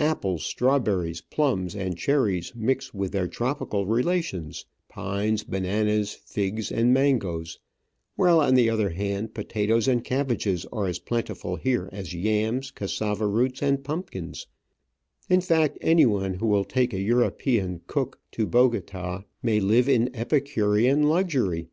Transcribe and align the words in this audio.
Apples, 0.00 0.44
strawberries, 0.44 1.20
plums, 1.20 1.76
and 1.76 1.94
cherries 1.98 2.54
mix 2.56 2.94
with 2.94 3.12
their 3.12 3.28
tropical 3.28 3.84
relations— 3.84 4.64
pines, 4.98 5.44
bananas, 5.44 6.14
figs, 6.14 6.72
and 6.72 6.94
mangoes; 6.94 7.58
while, 8.16 8.40
on 8.40 8.54
the 8.54 8.70
other 8.70 8.88
hand, 8.88 9.34
potatoes 9.34 9.86
and 9.86 10.02
cabbages 10.02 10.64
are 10.72 10.86
as 10.86 10.98
plentiful 10.98 11.56
here 11.56 11.90
as 11.92 12.14
yams, 12.14 12.70
cassava 12.70 13.26
roots, 13.26 13.62
and 13.62 13.84
pumpkins— 13.84 14.46
in 15.28 15.42
fact, 15.42 15.76
anyone 15.82 16.32
who 16.32 16.46
will 16.46 16.64
take 16.64 16.94
a 16.94 17.00
European 17.02 17.82
cook 17.86 18.18
to 18.32 18.46
Bogota 18.46 19.24
may 19.42 19.60
live 19.60 19.86
in 19.86 20.08
Epicurean 20.16 21.02
luxury. 21.02 21.68